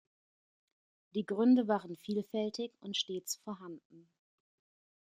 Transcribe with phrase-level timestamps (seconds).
[1.13, 4.09] Die Gründe waren vielfältig und stets vorhanden.